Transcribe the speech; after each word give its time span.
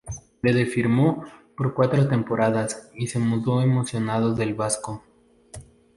Dede 0.41 0.65
firmó 0.65 1.25
por 1.55 1.75
cuatro 1.75 2.07
temporadas, 2.09 2.89
y 2.95 3.05
se 3.05 3.19
mudó 3.19 3.61
emocionado 3.61 4.33
del 4.33 4.55
Vasco. 4.55 5.03